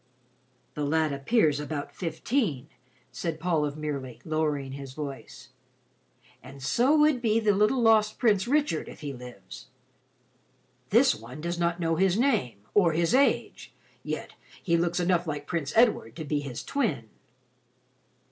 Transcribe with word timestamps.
"The 0.73 0.83
lad 0.83 1.13
appears 1.13 1.59
about 1.59 1.95
fifteen," 1.95 2.69
said 3.11 3.39
Paul 3.39 3.63
of 3.65 3.77
Merely, 3.77 4.19
lowering 4.25 4.71
his 4.71 4.93
voice, 4.93 5.49
"and 6.41 6.63
so 6.63 6.97
would 6.97 7.21
be 7.21 7.39
the 7.39 7.53
little 7.53 7.79
lost 7.83 8.17
Prince 8.17 8.47
Richard, 8.47 8.89
if 8.89 9.01
he 9.01 9.13
lives. 9.13 9.67
This 10.89 11.13
one 11.13 11.39
does 11.39 11.59
not 11.59 11.79
know 11.79 11.97
his 11.97 12.17
name, 12.17 12.61
or 12.73 12.93
his 12.93 13.13
age, 13.13 13.73
yet 14.01 14.33
he 14.63 14.75
looks 14.75 14.99
enough 14.99 15.27
like 15.27 15.45
Prince 15.45 15.71
Edward 15.75 16.15
to 16.15 16.25
be 16.25 16.39
his 16.39 16.63
twin." 16.63 17.07